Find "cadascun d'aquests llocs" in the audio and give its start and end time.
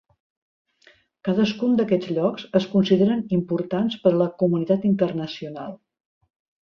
1.27-2.47